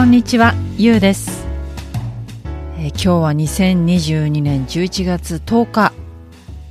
[0.00, 1.44] こんにちは、ゆうです、
[2.78, 5.92] えー今日は2022年11月10日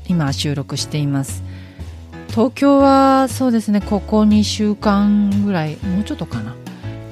[0.08, 1.44] 今収録しています。
[2.30, 6.56] 東京はそうですねここ2週間ぐらいもうちょっとかな。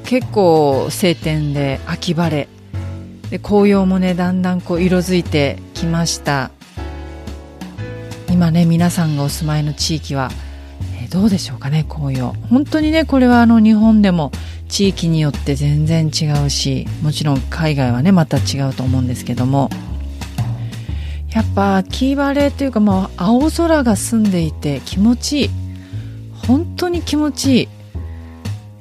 [0.05, 2.47] 結構晴天で秋晴れ。
[3.29, 6.49] で紅葉もねだんだんこう色づいてきました。
[8.31, 10.31] 今ね皆さんがお住まいの地域は、
[10.99, 12.33] えーどうでしょうかね紅葉。
[12.49, 14.31] 本当にねこれはあの日本でも
[14.69, 19.69] 地域によって全然違うしもちろん海外はねまた違うと思うんですけども。
[21.33, 25.49] やっぱ秋晴れというかまあ青空が澄んでいて気持ちいい。
[26.47, 27.67] 本当に気持ちいい。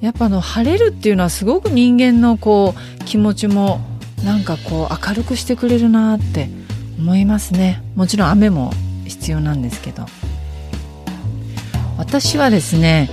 [0.01, 3.81] やっぱあの晴れるっていうのはすごく人間のこう気持ちも
[4.25, 6.48] なんかこう明るくしてくれるなって
[6.98, 7.83] 思いますね。
[7.95, 8.73] もちろん雨も
[9.05, 10.07] 必要なんですけど。
[11.98, 13.11] 私はですね、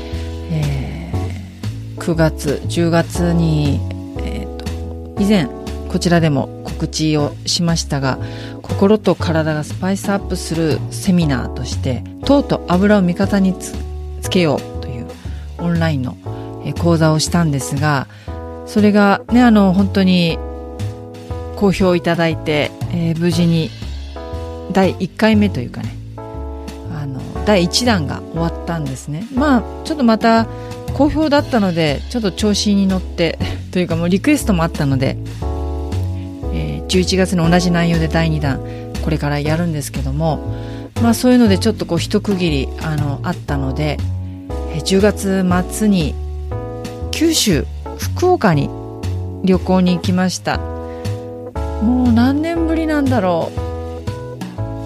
[2.03, 3.79] 9月10月に、
[4.19, 5.47] えーと以前
[5.89, 8.17] こちらでも告知をしましたが
[8.63, 13.73] 心と体がスパイスアップするセミナーとして糖と油を味方につ
[14.31, 15.07] けようという
[15.59, 16.17] オンラインの
[16.81, 18.07] 講座をしたんですが
[18.65, 20.39] それがねあの本当に
[21.57, 23.69] 好評いただいて、えー無事に
[24.71, 26.03] 第1回目というかね
[27.45, 29.27] 第1弾が終わったんですね。
[29.33, 30.47] まあちょっとまた
[30.93, 33.39] 好評だったのでちょっと調子に乗って
[33.71, 35.17] というかもうリクエストもあったので、
[36.53, 38.59] えー11月の同じ内容で第2弾
[39.03, 40.39] これからやるんですけども
[41.01, 43.97] まあそういうのでちょっとこう一区切りあのあったので、
[44.75, 46.13] えー10月末に
[47.11, 47.65] 九州
[47.97, 48.69] 福岡に
[49.43, 50.57] 旅行に行きました。
[51.81, 53.51] もう何年ぶりなんだろ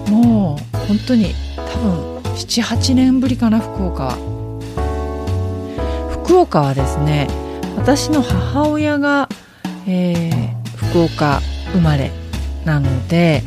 [0.08, 0.10] う。
[0.10, 4.37] もう本当に多分78年ぶりかな福岡は。
[6.28, 7.26] 福岡はですね
[7.78, 9.30] 私の母親が、
[9.86, 10.58] えー
[10.90, 11.40] 福岡
[11.72, 12.10] 生まれ
[12.64, 13.42] なので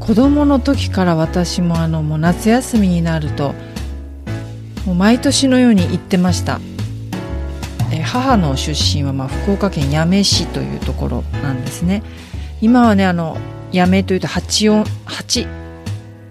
[0.00, 3.54] 子供の時から私もあのもう夏休みになると
[4.86, 6.60] もう毎年のように行ってました、
[7.92, 12.02] えー母の出身はまあ福岡県八女市というところなんですね。
[12.60, 13.36] 今はねあの
[13.72, 15.46] 八女というと八音八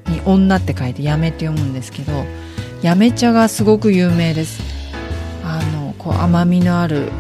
[0.08, 2.26] に女って書いて八女って読むんですけど
[2.84, 4.75] 八女茶がすごく有名です。
[6.06, 7.12] こう甘みのある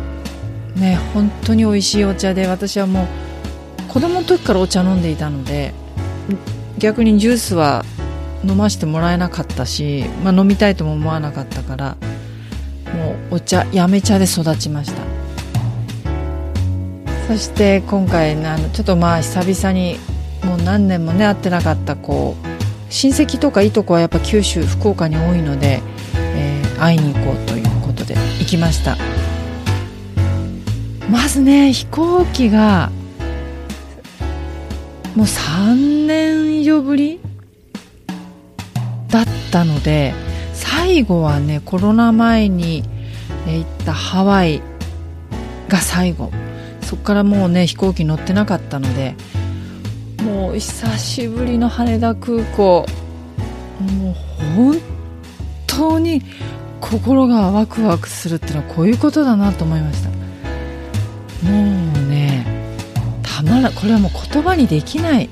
[0.75, 3.07] ね本当に美味しいお茶で私はも
[3.89, 5.73] う子供の時からお茶飲んでいたので
[6.77, 7.83] 逆にジュースは
[8.43, 11.97] 飲ませてもらえなかったし、まあ、飲みたいとも思わなかったから
[12.93, 15.01] もうお茶やめ茶で育ちました。
[17.27, 19.97] そして今回あのちょっとまあ久々に
[20.43, 25.81] もう何年もね会ってなかったこう親戚とかいとこはやっぱ九州福岡に多いので、
[26.35, 27.64] えー会いに行こうという
[28.39, 28.97] 行きました。
[31.09, 32.89] まずね飛行機が
[35.15, 37.19] もう3年以上ぶり
[39.09, 40.13] だったので
[40.53, 42.83] 最後はねコロナ前に
[43.47, 44.61] 行ったハワイ
[45.67, 46.31] が最後。
[46.81, 49.15] そこからもうね飛行機乗ってなかったので
[50.23, 52.85] もう久しぶりの羽田空港。
[53.79, 54.13] もう
[54.55, 54.77] 本
[55.67, 56.21] 当に
[56.81, 60.09] 心がワクワクするっていうのはこういうことだなと思いました。
[60.09, 60.15] も
[61.49, 62.45] うね
[63.23, 65.29] たまらこれはもう言葉にできない。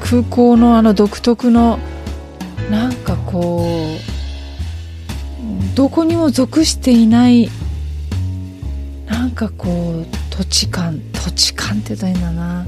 [0.00, 1.78] 空港のあの独特の
[2.68, 3.64] なんかこ
[5.72, 7.48] うどこにも属していない
[9.06, 12.66] なんかこう土地感土地感って言ったらいいんだな。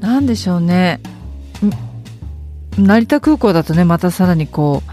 [0.00, 1.00] なんでしょうね。
[2.78, 4.90] 成田空港だとねまたさらにこう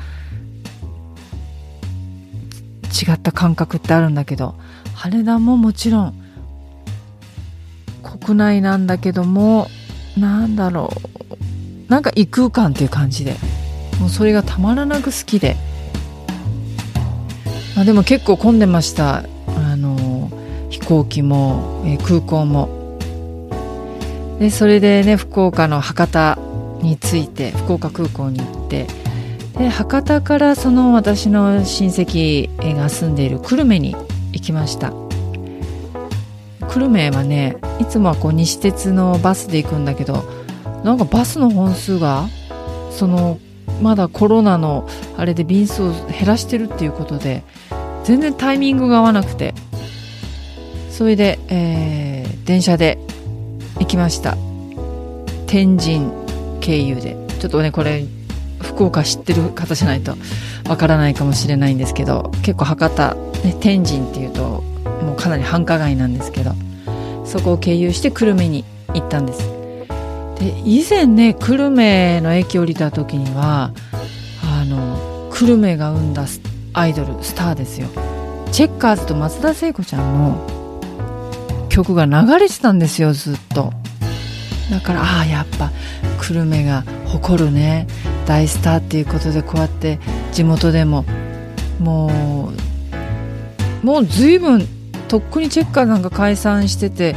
[2.92, 4.56] 違った感覚ってあるんだけど
[4.94, 6.14] 羽田ももちろん
[8.20, 9.68] 国内なんだけども
[10.18, 11.12] なんだろう。
[11.92, 13.36] なんか異空間っていう感じで
[14.00, 15.58] もうそれがたまらなく好きで、
[17.76, 19.26] まあ、でも結構混んでました。
[19.48, 20.32] あの
[20.70, 22.98] 飛行機も、え空港も。
[24.40, 26.40] でそれでね福岡の博多
[26.82, 28.88] に着いて福岡空港に行って
[29.58, 33.96] で博多からその私の親戚が住んでいる久留米に
[34.32, 34.94] 行きました。
[36.70, 40.24] 久留米はねいつもはこう西鉄のバスで行くんだけど
[40.84, 42.28] なんかバスの本数が
[42.92, 43.40] その
[43.82, 44.88] まだコロナの
[45.18, 47.44] あれで便数を減らしてるっていうことで
[48.04, 49.54] 全然タイミングが合わなくて。
[50.92, 53.00] それで、えー、電車で
[53.80, 54.38] 行きました。
[55.48, 56.12] 天神
[56.60, 57.18] 経由で。
[57.40, 58.06] ちょっとねこれ
[58.62, 60.16] 福岡知ってる方じゃないと
[60.68, 64.62] わからないかもしれないんですけど結構博多、ね、天神っていうと
[65.04, 66.54] もうかなり繁華街なんですけど
[67.26, 69.40] そこを経由して久留米に行ったんです。
[70.40, 73.72] で以前ね久留米の駅降りた時には
[74.44, 76.26] あの久留米が生んだ
[76.74, 77.88] アイドルスターですよ。
[78.52, 83.72] チェッカーズと松田聖子ちゃんの曲が流れてたんですよずっと。
[84.70, 85.72] だからああやっぱ
[86.20, 87.88] 久留米が誇るね。
[88.26, 90.00] 大スターっていうことでこうやって
[90.32, 91.06] 地元でも
[91.80, 92.52] も
[93.84, 94.68] うもう随分
[95.08, 97.16] とっくにチェッカーなんか解散してて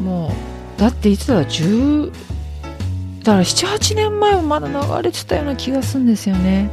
[0.00, 0.32] も
[0.76, 2.12] うだっていつだ10
[3.26, 6.70] だから78年前もまだ流れてたような気がするんですよね。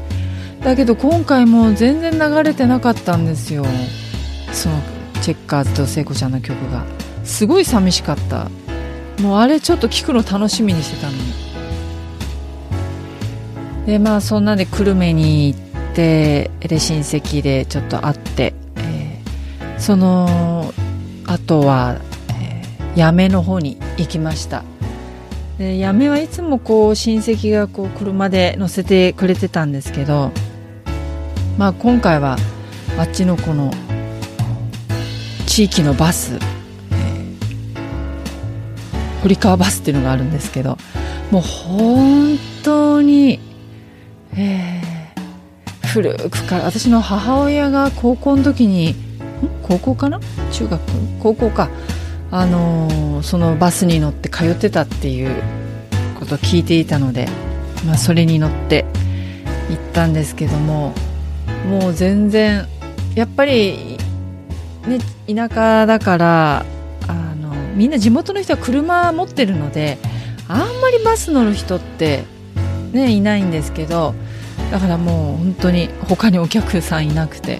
[0.61, 3.65] だけど今回も全然流れてなかったんですよ。
[4.51, 4.75] その
[5.23, 6.85] チェッカーズと聖子ちゃんの曲が。
[7.23, 8.49] すごい寂しかった。
[9.19, 11.42] もうあれちょっと聞くの楽しみにしてたのに。
[13.85, 15.59] でまあそんなんで久留米に行っ
[15.95, 18.53] てで親戚でちょっと会って
[19.83, 20.73] その
[21.25, 21.97] 後は、
[22.39, 24.63] えー、八女の方に行きました。
[25.57, 30.31] で八女はいつもこう親戚がこう車で乗せてくれてたんですけど
[31.57, 32.37] まあ今回は
[32.97, 33.71] あっちのこの
[35.45, 40.77] 地域のバス、えー、堀川バスっていうのがあるんですけど
[41.29, 43.39] もう本当に、
[44.37, 48.95] えー、古くから私の母親が高校の時に
[49.61, 50.19] 高校かな？
[50.51, 50.81] 中学？
[51.21, 51.69] 高校か。
[52.31, 55.43] あのー、そのバスに乗って通ってたっていう
[56.19, 57.27] ことを聞いていたので、
[57.85, 58.85] まあ、それに乗って
[59.69, 60.95] 行ったんですけども
[61.69, 62.65] もう全然
[63.13, 63.99] やっぱり、
[64.87, 64.97] ね、
[65.27, 66.65] 田舎だから
[67.07, 69.99] あのみんな地元の人は車持ってるので
[70.47, 72.23] あんまりバス乗る人って、
[72.93, 74.13] ね、いないんですけど
[74.71, 77.59] だからもう本当に他にお客さんいなくて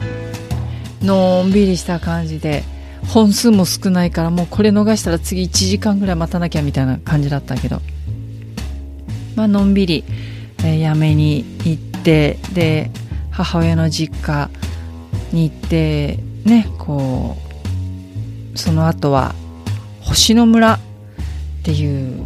[1.02, 2.64] のんびりした感じで
[3.08, 7.82] 本数も少ないからもうこれ逃したら次1時間ぐらい待たなきゃみたいな感じだったけど
[9.36, 10.04] まあのんびり、
[10.60, 12.92] えー、やめに行ってで
[13.32, 14.50] 母親の実家
[15.32, 17.36] に行ってねこ
[18.54, 19.34] うその後は
[20.02, 20.80] 星野村っ
[21.64, 22.26] ていう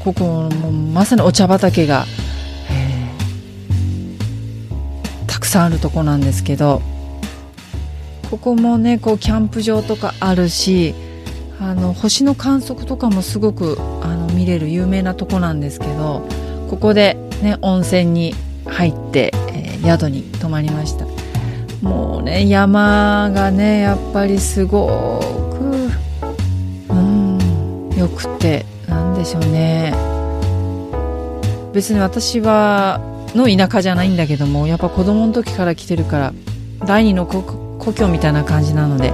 [0.00, 2.06] ここもまさにお茶畑が、
[5.26, 6.82] たくさんあるとこなんですけど
[8.30, 10.94] ここもねこうキャンプ場とかあるし
[11.60, 16.26] あの星の観測とかもすごくあの見れる有名なとこなんですけど
[16.68, 18.34] ここで、ね、温泉に
[18.66, 21.06] 入って、えー、宿に泊まりました。
[21.82, 25.20] もうね山がねやっぱりすご
[26.88, 28.69] くうんよくて。
[29.20, 29.92] でしょうね。
[31.74, 33.00] 別に私は
[33.34, 36.32] の田舎じゃないんだけどもやっぱ子供の時から来てるから
[36.80, 37.42] 第二の故
[37.78, 39.12] 郷みたいな感じなので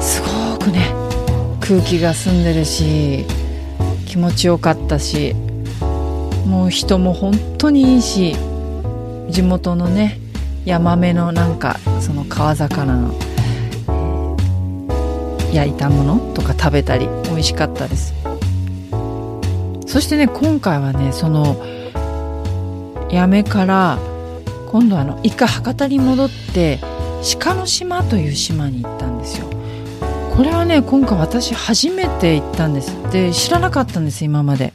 [0.00, 0.92] すごくね
[1.60, 3.26] 空気が澄んでるし
[4.06, 5.34] 気持ちよかったし
[6.46, 8.34] もう人も本当にいいし
[9.28, 10.18] 地元のね
[10.64, 13.14] ヤマメのなんかその川魚の、
[15.52, 18.15] 焼いたものとか食べたり美味しかったです。
[19.96, 21.56] そしてね今回はねその
[23.10, 23.98] 八女から
[24.70, 26.80] 今度あの一回博多に戻って
[27.38, 29.48] 鹿の島という島に行ったんですよ。
[30.36, 32.92] これはね今回私初めて行ったんです。
[33.10, 34.74] で知らなかったんです今まで。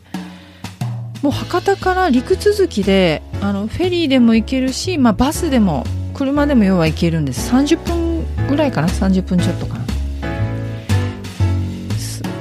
[1.21, 5.85] もう博多から陸続きであのフェリーでも行けるし、まあ、バスでも
[6.15, 7.53] 車でも要は行けるんです。
[7.53, 9.85] 30分ぐらいかな？30分ちょっとかな。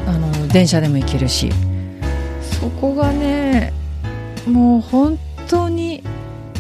[0.07, 1.53] あの電車でも行けるし。
[2.61, 3.73] そこがね
[4.47, 6.03] もう本当に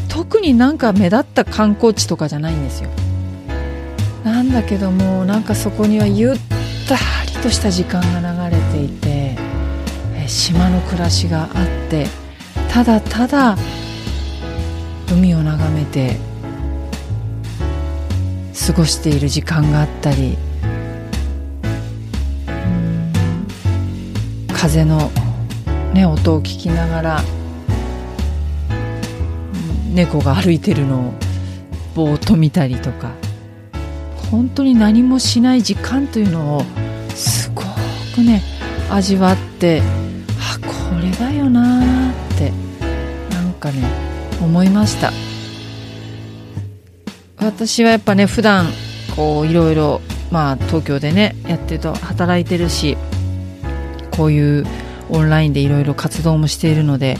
[0.08, 2.90] 特になんか目立った観光地とかじゃないんですよ。
[4.24, 6.36] なんだけどもなんかそこにはゆっ
[6.88, 9.36] たりとした時間が流れていて
[10.26, 11.50] 島の暮らしがあっ
[11.88, 12.06] て
[12.70, 13.56] ただただ
[15.10, 16.16] 海を眺めて
[18.66, 20.36] 過ごしている時間があったり
[24.60, 25.10] 風の、
[25.94, 27.22] ね、音を聞きながら
[29.92, 31.14] 猫が歩いてるのを
[31.94, 33.10] ぼーっと見たりとか
[34.30, 36.62] 本当に何もしない時間というのを
[37.14, 37.62] すご
[38.14, 38.42] くね
[38.88, 39.82] 味わって
[40.38, 42.52] あこれだよなって
[43.34, 43.82] なんかね
[44.40, 45.12] 思いました。
[47.38, 48.66] 私はやっぱね普段
[49.16, 52.96] こういろいろまあ東京でねやってると働いてるし
[54.10, 54.66] こういう
[55.10, 57.18] オンラインでいろいろ活動もしているので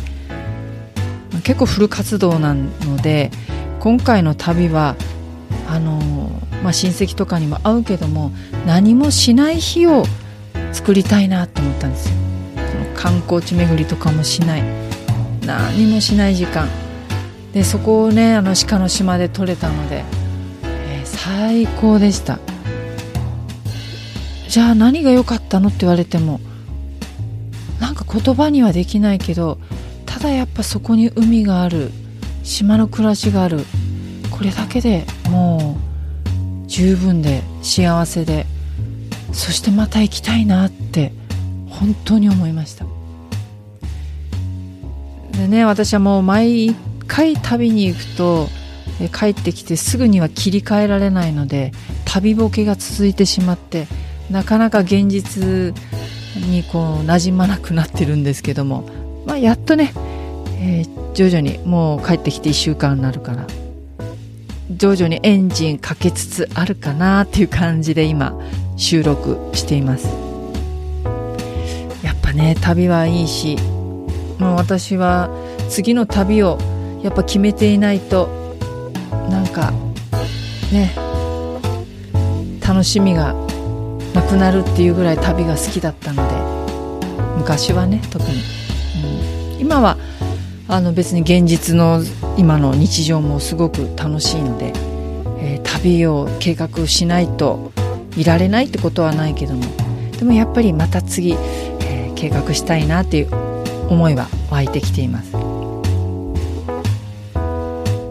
[1.45, 3.31] 結構フル活動なので
[3.81, 4.97] 今回の旅は
[5.67, 5.99] あの、
[6.63, 8.33] まあ、親戚とかにも会うけども
[8.67, 10.05] 何もしない日を
[10.73, 12.17] 作りたいなと思ったんですよ。
[12.95, 14.63] 観光地巡りとかもしない。
[15.47, 16.69] 何もしない時間。
[17.53, 20.05] でそこをねあの鹿の島で撮れたので、
[20.63, 22.39] えー、最高でした。
[24.49, 26.41] じゃあ何が良かったのって言われても
[27.81, 29.59] なんか言葉にはできないけど
[30.07, 31.91] ただやっぱそこに海がある
[32.43, 33.61] 島の暮らしがある
[34.31, 35.77] これだけでも
[36.65, 38.47] う十分で幸せで
[39.33, 41.13] そしてまた行きたいなって
[41.69, 42.85] 本当に思いました。
[45.33, 46.75] でね私はもう毎
[47.07, 48.49] 回旅に行くと
[49.17, 51.73] 帰ってきてすぐには切り替えられないので
[52.05, 53.87] 旅ボケが続いてしまって
[54.31, 55.75] なかなか現実
[56.37, 58.89] にこう馴染まなくなってるんですけども、
[59.27, 59.93] まあ、やっとね
[60.63, 63.47] えー、徐々にもう帰ってきて1週間になるから。
[64.71, 68.39] 徐々にエンジンかけつつあるかなっていう感じで今
[68.77, 70.07] 収録しています。
[72.05, 73.57] やっぱね旅はいいし
[74.39, 75.29] もう私は
[75.69, 76.57] 次の旅を
[77.03, 78.29] やっぱ決めていないと
[79.29, 79.73] なんか
[80.71, 80.95] ね
[82.67, 83.35] 楽しみが
[84.15, 86.35] なくなるっていうぐらい旅が好きだったので
[87.39, 88.43] 昔はね特に、
[89.55, 89.97] うん、今は
[90.69, 92.03] あの別に現実の
[92.37, 94.73] 今の日常もすごく楽しいので、
[95.39, 97.73] えー、旅を計画しないと
[98.17, 99.63] いられないってことはないけども
[100.13, 103.29] でもやっぱりまた次、えー、計画したいなっていう
[103.89, 105.33] 思いは湧いてきています。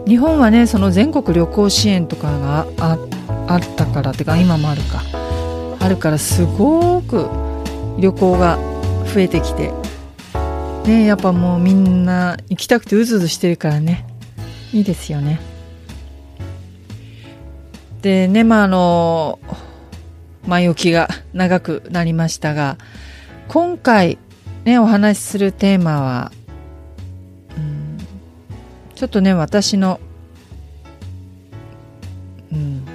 [0.06, 2.94] 日本はねその全国旅行支援とかがあ
[3.56, 5.09] ったからってか今もあるか。
[5.90, 7.28] るからすごく
[7.98, 8.58] 旅行が
[9.12, 9.72] 増えてきて。
[10.86, 14.06] ねやっぱもうみんな行きたくてうずうずしてるからね。
[14.72, 15.40] いいですよね。
[18.02, 19.38] でねまああの
[20.46, 22.78] 前置きが長くなりましたが
[23.48, 24.18] 今回
[24.64, 26.32] ねお話しするテーマは、
[27.56, 27.98] うん、
[28.94, 30.00] ちょっとね私の、
[32.52, 32.86] うん、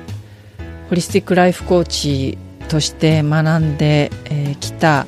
[0.89, 5.07] ホリスティックライフコーチとして学んでき、えー、た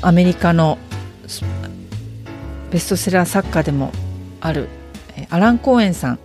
[0.00, 0.78] アメリカの
[2.70, 3.92] ベストセラー作家でも
[4.40, 4.68] ある
[5.30, 6.18] アラン・コーエンさん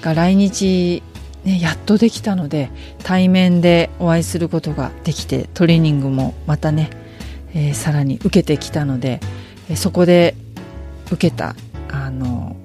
[0.00, 1.02] が来日、
[1.44, 2.70] ね、やっとできたので
[3.02, 6.90] 対面でお会いすることができてトレーニングもまたね、
[7.54, 9.20] えー、さらに受けてきたので、
[9.68, 10.34] え、そこで
[11.06, 11.54] 受けた
[11.90, 12.56] あの、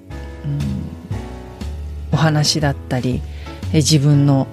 [0.46, 0.60] うん、
[2.14, 3.22] お話だったり、
[3.74, 4.48] え、自分の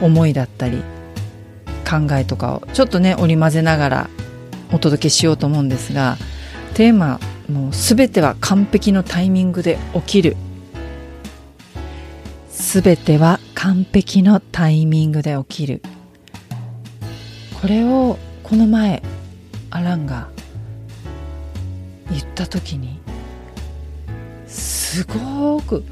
[0.00, 0.82] 思いだったり
[1.88, 4.10] 考えとかをちょっとね織り交ぜながら
[4.72, 6.16] お届けしようと思うんですが
[6.74, 10.36] テーマもう全ては完璧のタイミングで起きる。
[12.50, 15.82] 全ては完璧のタイミングで起きる。
[17.60, 19.02] これをこの前
[19.70, 20.28] アランが
[22.10, 23.00] 言った時に
[24.46, 25.84] すごく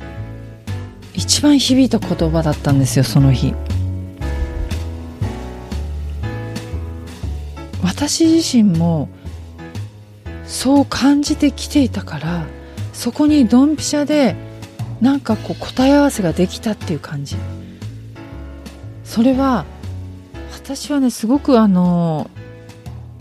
[1.15, 3.55] 一番響いた言葉だったんですよその日。
[7.95, 9.09] 私自身も
[10.45, 12.45] そう感じてきていたから
[12.93, 14.35] そこにドンピシャで
[15.01, 17.37] なんかこう答え合わせができたっていう感じ。
[19.05, 19.65] それは
[20.53, 22.31] 私はねすごくあの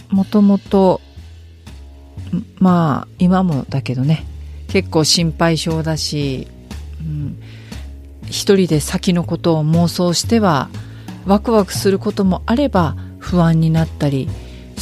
[0.10, 1.01] もともと
[2.58, 4.25] まあ今もだけどね
[4.70, 6.48] 結構心配性だし、
[7.00, 7.38] うん、
[8.25, 10.70] 一人で先のことを妄想しては
[11.27, 14.27] ワクワクすることもあれば不安になったり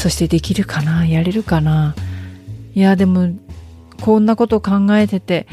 [0.01, 1.05] そしてできるかな？
[1.05, 1.93] やれるかな？
[2.73, 3.29] いやでも
[4.01, 5.45] こんなこと考えてて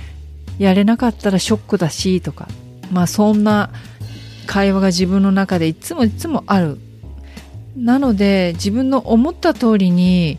[0.59, 2.49] やれなかったらショックだしとか
[2.91, 3.69] まあそんな
[4.47, 6.79] 会話が自分の中でいつもいつもある。
[7.77, 10.39] なので自分の思った通りに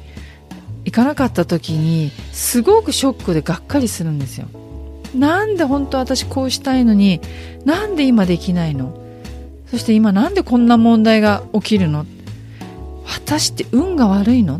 [0.85, 4.47] いかなかった時にすごくショックでがっかりするんですよ。
[5.13, 7.21] なんで本当私こうしたいのに
[7.63, 8.99] なんで今できないの？
[9.69, 12.07] そして今なんでこんな問題が起きるの？
[13.09, 14.59] 私って運が悪いの？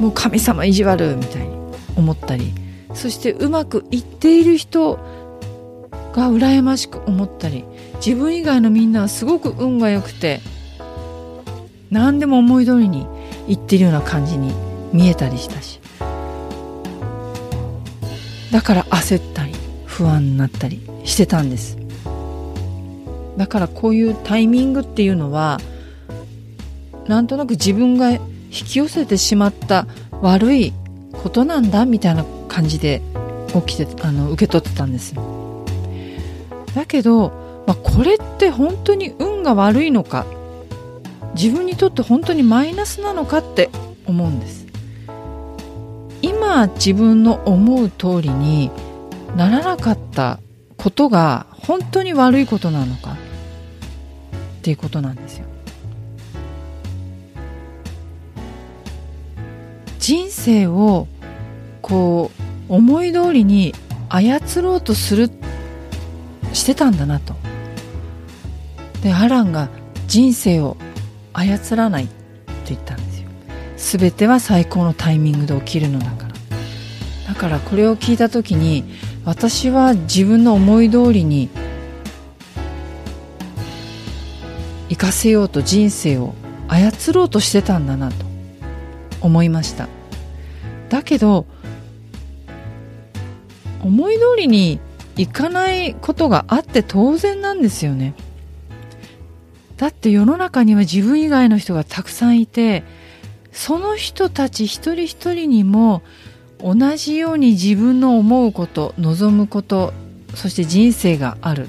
[0.00, 1.56] もう神様意地悪みたいに
[1.96, 2.52] 思ったり。
[2.94, 4.94] そしてうまくいっている人
[6.14, 7.64] が羨ましく思ったり。
[8.04, 10.40] 自分以外のみんなはすごく運が良くて
[11.90, 13.06] 何でも思い通りに
[13.48, 14.52] いってるような感じに
[14.92, 15.80] 見えたりしたし。
[18.52, 19.54] だから焦ったり
[19.86, 21.78] 不安になったりしてたんです。
[23.36, 25.58] だからこういうタイミングっていうのは
[27.08, 28.20] なんとなく自分が引
[28.50, 29.86] き寄せてしまった
[30.22, 30.72] 悪い
[31.12, 33.02] ことなんだみたいな感じで
[33.52, 35.64] 起きてあの受け取ってたんですよ。
[36.74, 40.26] だけど、まあ、これって本当に運が悪いのか？
[41.34, 43.70] 自分にとって本当にマイナスなのかって
[44.06, 44.66] 思うんです。
[46.22, 48.70] 今自分の思う通りに
[49.36, 50.40] ならなかった
[50.76, 53.16] ことが本当に悪いことなのかっ
[54.62, 55.46] ていうことなんですよ。
[60.06, 61.08] 人生を
[61.82, 62.30] こ
[62.68, 63.74] う思い通りに
[64.08, 65.28] 操ろうとする
[66.52, 67.34] してたんだなと。
[69.02, 69.68] でアランが
[70.06, 70.76] 人生を
[71.32, 72.12] 操らないって
[72.66, 73.28] 言ったんですよ。
[73.98, 76.34] 全ては最高のタイミングで起きるのだから。
[77.26, 78.84] だからこれを聞いた時に
[79.24, 81.48] 私は自分の思い通りに
[84.88, 86.32] 生かせようと人生を
[86.68, 88.24] 操ろうとしてたんだなと
[89.20, 89.95] 思いました。
[90.88, 91.46] だけど
[93.82, 94.80] 思い通りに
[95.16, 98.14] いかないことがあって当然なんですよね。
[99.76, 102.82] だって世の中には自分以外の人がたくさんいて
[103.52, 106.02] その人たち一人一人にも
[106.58, 109.92] 同じように自分の思うこと望むこと
[110.34, 111.68] そして人生がある。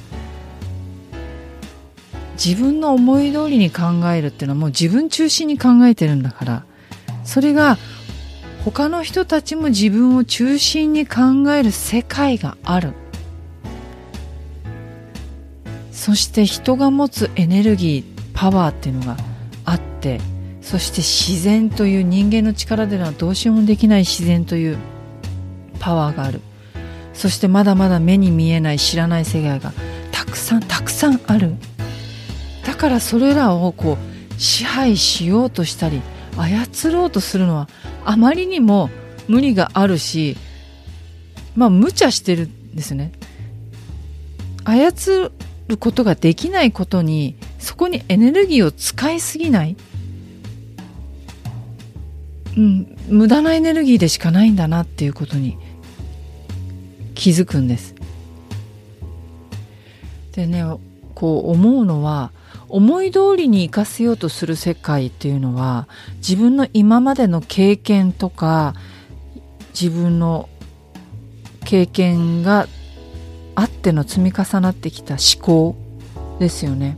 [2.43, 6.63] 自分の思い通りに考えるっていうのはもう自分中心に考えてるんだから
[7.23, 7.79] それが
[8.71, 12.91] 他の人たちも自分を中心に考える世界がある。
[15.93, 19.15] そして人が持つエネルギーパワーっていうのが
[19.63, 20.19] あって
[20.61, 24.77] そして自然という人間の力ではどうしようもできない自然という
[25.79, 26.41] パワーがある。
[27.13, 29.71] そしてまだまだ目に見えない知らない世界が
[30.11, 31.53] たくさんたくさんある。
[32.65, 36.01] だからそれらをこう支配しようとしたり
[36.37, 37.69] 操ろうとするのは
[38.07, 38.89] あまりにも
[39.27, 40.37] 無理があるし
[41.57, 43.11] まあ無茶してるんですね。
[44.63, 45.31] 操
[45.67, 49.75] ることができないことにそこにエネルギーを使いすぎない。
[52.55, 55.57] うん無駄なエネルギーでしかないんだなっていうことに
[57.13, 57.93] 気づくんです。
[60.31, 60.63] でね
[61.13, 62.31] こう思うのは
[62.69, 68.75] 思い通りに生かせようとする世界っていうのは自分の今までの経験とか
[69.79, 70.49] 自分の
[71.65, 72.67] 経験が
[73.55, 75.75] あっての積み重なってきた思考
[76.39, 76.97] ですよね。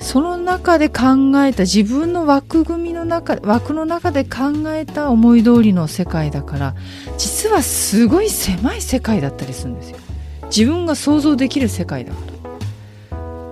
[0.00, 6.74] その中で考えた自分の枠組みの中枠の中で考えた思い通りの世界だから
[7.18, 9.98] 実はすごい狭い世界だったりするんですよ
[10.44, 12.29] 自分が想像できる世界だから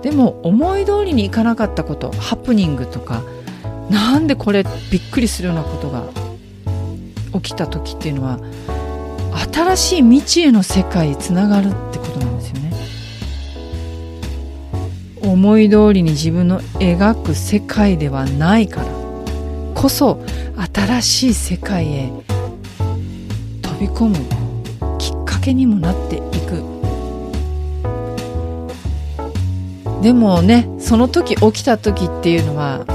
[0.01, 3.23] でも思い通りにいかなかったことハプニングとか
[3.89, 6.03] なんでこれびっくりするようなことが
[7.33, 8.39] 起きた時っていうのは
[9.53, 12.71] 新しい未知への世界につながるってことなんですよね。
[15.21, 18.87] 思い通りに自分の描く世界ではないから
[19.75, 20.23] こそ
[20.73, 22.11] 新しい世界へ
[23.61, 24.15] 飛び込む
[24.97, 26.78] きっかけにもなっていく。
[30.01, 32.85] でもねその時起きた時っていうのは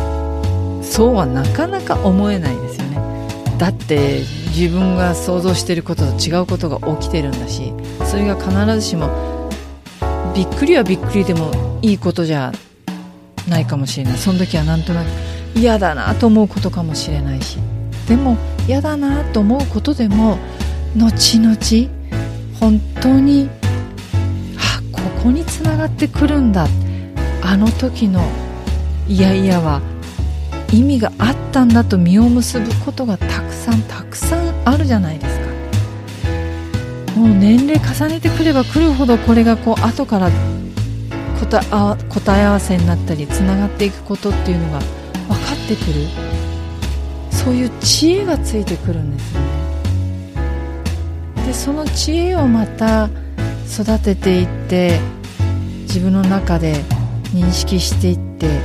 [0.82, 3.28] そうはなかなか思えないですよね。
[3.58, 4.20] だって
[4.56, 7.72] 自分が想像していることと違うことが起きてるんだし
[8.04, 9.50] それが必ずしも
[10.34, 12.52] びっくりはびっくりでもいいことじゃ
[13.48, 14.18] ないかもしれない。
[14.18, 15.08] その時はなんとなく
[15.54, 17.58] 嫌だなと思うことかもしれないし。
[18.08, 18.36] でも
[18.66, 20.38] 嫌だなと思うことでも
[20.96, 21.56] 後々
[22.60, 23.48] 本当に
[24.58, 26.83] あここにつながってくるんだって
[27.44, 28.28] あの時の
[29.06, 29.80] いやいやは
[30.72, 35.44] 意味があったんだと実を結ぶことがたくさんたくさんあるじゃないですか。
[37.20, 40.30] もう年齢重ねてくればくるほどこれがこう後から
[41.38, 46.08] 答え合わせになったりつながっていくことっていうのが分かってくる。
[47.30, 49.46] そういう知恵がついてくるんですよね。
[51.46, 53.10] でその知恵をまた
[53.70, 54.98] 育てていって
[55.82, 56.82] 自分の中で
[57.34, 58.60] 認識していって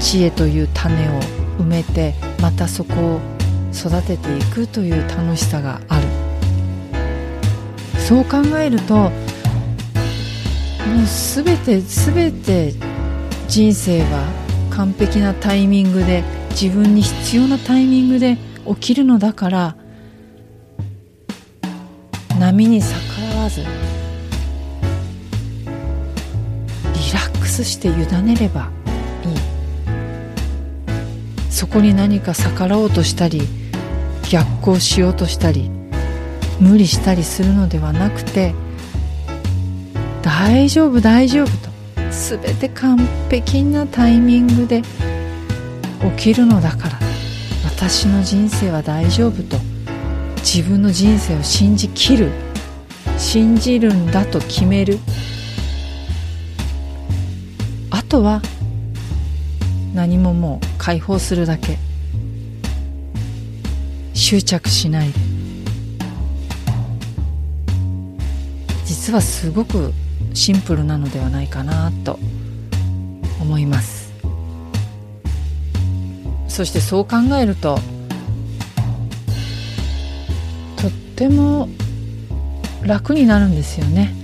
[0.00, 1.20] 知恵という種を
[1.60, 3.20] 埋めてまたそこを
[3.72, 6.28] 育てていくという楽しさがある。
[8.08, 9.10] そう考えるともう
[11.44, 12.72] 全て全て
[13.46, 14.26] 人生は
[14.70, 19.76] 完璧なタイミングで自分に必要なタイミングで起きるのだから
[22.40, 23.62] 波に逆らわず
[27.58, 27.92] スして委
[28.22, 28.70] ねれば
[29.24, 29.36] いい。
[31.50, 33.42] そこに何か逆らおうとしたり
[34.30, 35.70] 逆行しようとしたり
[36.60, 38.54] 無理したりするのではなくて
[40.22, 41.68] 大丈夫大丈夫と
[42.10, 44.82] 全て完璧なタイミングで
[46.16, 46.98] 起きるのだから
[47.64, 49.56] 私の人生は大丈夫と
[50.36, 52.30] 自分の人生を信じきる
[53.16, 54.98] 信じるんだと決める。
[58.08, 58.40] とは
[59.94, 61.78] 何ももう解放するだけ。
[64.14, 65.12] 執着しない。
[65.12, 65.18] で
[68.84, 69.92] 実はすごく
[70.34, 72.18] シンプルなのではないかなと
[73.40, 74.12] 思います。
[76.48, 77.78] そしてそう考えると
[80.76, 81.68] とっても
[82.82, 84.17] 楽になるんですよね。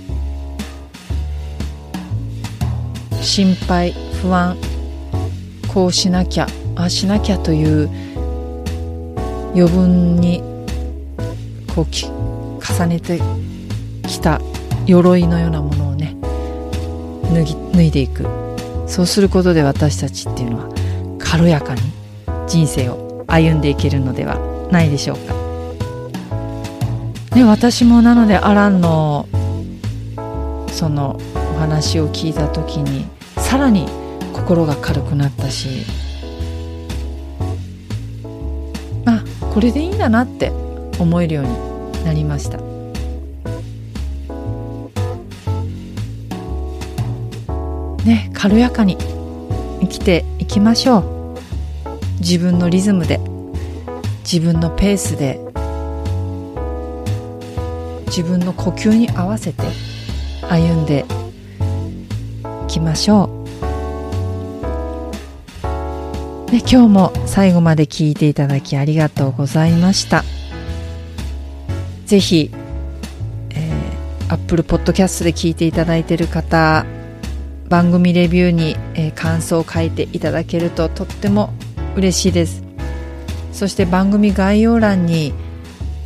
[3.25, 4.55] 心配不安
[5.67, 7.89] こうしなきゃああしなきゃという
[9.55, 10.43] 余分に
[11.73, 13.19] こうき重ねて
[14.07, 14.39] きた
[14.85, 16.15] 鎧のようなものをね
[17.33, 18.25] 脱ぎ脱いでいく
[18.87, 21.81] そうすることで私たちっていうのは軽やかに
[22.47, 24.37] 人生を歩んでいけるのでは
[24.71, 25.33] ないでしょうか。
[27.35, 29.27] ね、私もなのでアランの
[30.71, 33.14] そのお話を聞いた時に
[33.45, 33.85] さらに
[34.33, 35.85] 心が軽くなったし
[39.05, 40.49] あこれでいいんだなって
[40.99, 42.57] 思えるようになりました。
[48.03, 48.97] ね軽やかに
[49.81, 51.39] 生きていきましょう
[52.19, 53.19] 自分のリズムで
[54.23, 55.39] 自分のペースで
[58.07, 59.63] 自分の呼吸に合わせて
[60.49, 61.05] 歩んで
[62.75, 63.45] きましょう。
[66.51, 70.23] で今日も最後まで聞いていただきありがとうございました。
[72.05, 72.51] ぜひ、
[73.51, 76.85] えー、Apple Podcast で聞いていただいている方
[77.67, 81.53] 番組レビューに、えー、感想を書いていただけるととっても
[81.95, 82.63] 嬉しいです。
[83.51, 85.33] そして番組概要欄に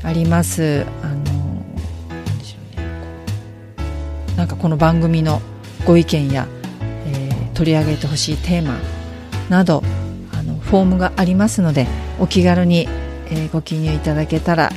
[0.03, 1.19] ありますあの
[4.37, 5.41] なんかこの番組の
[5.85, 6.47] ご意見や、
[7.59, 8.79] 取り上げてほしいテーマ
[9.49, 9.83] など
[10.33, 12.87] あのフォームがありますのでお気軽に、
[13.25, 14.71] えー、ご記入いただけたら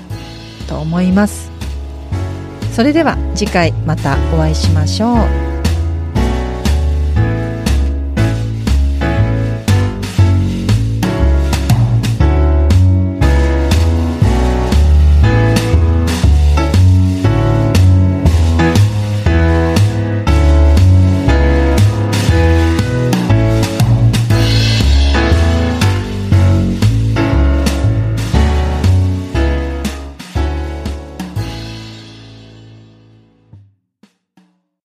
[0.68, 1.53] と思います。
[2.73, 5.42] それでは次回またお会いしましょう。